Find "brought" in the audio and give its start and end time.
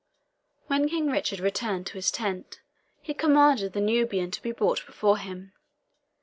4.51-4.83